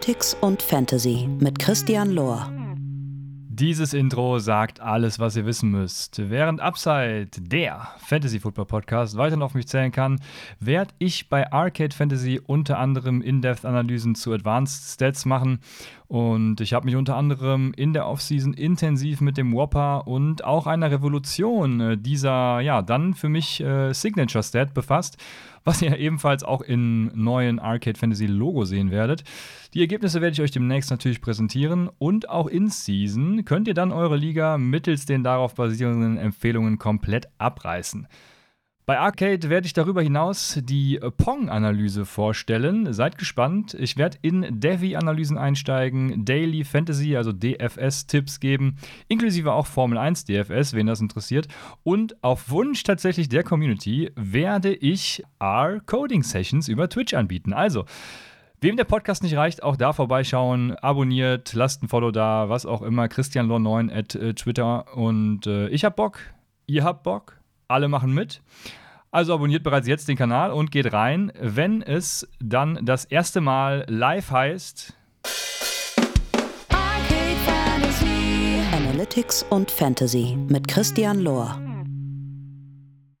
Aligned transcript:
Analytics 0.00 0.34
und 0.40 0.62
Fantasy 0.62 1.28
mit 1.40 1.58
Christian 1.58 2.12
Lohr. 2.12 2.59
Dieses 3.60 3.92
Intro 3.92 4.38
sagt 4.38 4.80
alles, 4.80 5.18
was 5.18 5.36
ihr 5.36 5.44
wissen 5.44 5.70
müsst. 5.70 6.30
Während 6.30 6.62
Upside, 6.62 7.28
der 7.38 7.88
Fantasy 7.98 8.40
Football 8.40 8.64
Podcast, 8.64 9.18
weiterhin 9.18 9.42
auf 9.42 9.52
mich 9.52 9.68
zählen 9.68 9.92
kann, 9.92 10.18
werde 10.60 10.94
ich 10.98 11.28
bei 11.28 11.52
Arcade 11.52 11.94
Fantasy 11.94 12.40
unter 12.42 12.78
anderem 12.78 13.20
In-Depth-Analysen 13.20 14.14
zu 14.14 14.32
Advanced 14.32 14.94
Stats 14.94 15.26
machen. 15.26 15.58
Und 16.08 16.62
ich 16.62 16.72
habe 16.72 16.86
mich 16.86 16.96
unter 16.96 17.16
anderem 17.16 17.74
in 17.76 17.92
der 17.92 18.06
Offseason 18.06 18.54
intensiv 18.54 19.20
mit 19.20 19.36
dem 19.36 19.52
Whopper 19.52 20.08
und 20.08 20.42
auch 20.42 20.66
einer 20.66 20.90
Revolution 20.90 21.80
äh, 21.80 21.98
dieser, 21.98 22.60
ja, 22.60 22.80
dann 22.80 23.12
für 23.12 23.28
mich 23.28 23.60
äh, 23.60 23.92
Signature 23.92 24.42
Stat 24.42 24.72
befasst 24.72 25.18
was 25.64 25.82
ihr 25.82 25.96
ebenfalls 25.98 26.42
auch 26.42 26.62
im 26.62 27.10
neuen 27.14 27.58
Arcade 27.58 27.98
Fantasy 27.98 28.26
Logo 28.26 28.64
sehen 28.64 28.90
werdet. 28.90 29.24
Die 29.74 29.80
Ergebnisse 29.80 30.20
werde 30.20 30.32
ich 30.32 30.40
euch 30.40 30.50
demnächst 30.50 30.90
natürlich 30.90 31.20
präsentieren 31.20 31.90
und 31.98 32.28
auch 32.28 32.46
in 32.46 32.68
Season 32.68 33.44
könnt 33.50 33.66
ihr 33.66 33.74
dann 33.74 33.90
eure 33.90 34.16
Liga 34.16 34.58
mittels 34.58 35.06
den 35.06 35.24
darauf 35.24 35.56
basierenden 35.56 36.18
Empfehlungen 36.18 36.78
komplett 36.78 37.26
abreißen. 37.38 38.06
Bei 38.86 39.00
Arcade 39.00 39.50
werde 39.50 39.66
ich 39.66 39.72
darüber 39.72 40.02
hinaus 40.02 40.60
die 40.62 41.00
Pong-Analyse 41.16 42.04
vorstellen. 42.04 42.92
Seid 42.92 43.18
gespannt. 43.18 43.74
Ich 43.74 43.96
werde 43.96 44.18
in 44.22 44.60
Devi-Analysen 44.60 45.36
einsteigen, 45.36 46.24
Daily 46.24 46.62
Fantasy, 46.62 47.16
also 47.16 47.32
DFS-Tipps 47.32 48.38
geben, 48.38 48.76
inklusive 49.08 49.52
auch 49.52 49.66
Formel 49.66 49.98
1 49.98 50.26
DFS, 50.26 50.74
wen 50.74 50.86
das 50.86 51.00
interessiert. 51.00 51.48
Und 51.82 52.22
auf 52.22 52.50
Wunsch 52.50 52.84
tatsächlich 52.84 53.28
der 53.28 53.42
Community 53.42 54.12
werde 54.14 54.72
ich 54.72 55.24
R-Coding-Sessions 55.40 56.68
über 56.68 56.88
Twitch 56.88 57.14
anbieten. 57.14 57.52
Also, 57.52 57.84
Wem 58.62 58.76
der 58.76 58.84
Podcast 58.84 59.22
nicht 59.22 59.36
reicht, 59.36 59.62
auch 59.62 59.76
da 59.76 59.94
vorbeischauen, 59.94 60.76
abonniert, 60.76 61.54
lasst 61.54 61.82
ein 61.82 61.88
Follow 61.88 62.10
da, 62.10 62.50
was 62.50 62.66
auch 62.66 62.82
immer. 62.82 63.08
Christian 63.08 63.46
9 63.46 63.90
at 63.90 64.14
äh, 64.14 64.34
Twitter. 64.34 64.94
Und 64.94 65.46
äh, 65.46 65.68
ich 65.68 65.86
hab 65.86 65.96
Bock, 65.96 66.18
ihr 66.66 66.84
habt 66.84 67.02
Bock, 67.02 67.40
alle 67.68 67.88
machen 67.88 68.12
mit. 68.12 68.42
Also 69.10 69.32
abonniert 69.32 69.62
bereits 69.62 69.88
jetzt 69.88 70.08
den 70.08 70.16
Kanal 70.18 70.52
und 70.52 70.70
geht 70.70 70.92
rein, 70.92 71.32
wenn 71.40 71.80
es 71.80 72.28
dann 72.38 72.78
das 72.82 73.06
erste 73.06 73.40
Mal 73.40 73.86
live 73.88 74.30
heißt. 74.30 74.92
Analytics 78.74 79.42
und 79.48 79.70
Fantasy 79.70 80.36
mit 80.50 80.68
Christian 80.68 81.20
Lohr. 81.20 81.58